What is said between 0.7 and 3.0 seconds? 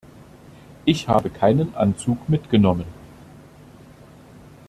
Ich habe keinen Anzug mitgenommen.